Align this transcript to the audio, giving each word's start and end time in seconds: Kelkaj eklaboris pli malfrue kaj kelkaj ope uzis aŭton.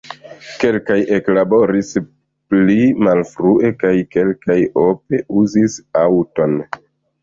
Kelkaj 0.61 0.95
eklaboris 1.17 1.91
pli 2.55 2.79
malfrue 3.11 3.73
kaj 3.85 3.95
kelkaj 4.19 4.61
ope 4.89 5.25
uzis 5.47 5.83
aŭton. 6.07 6.63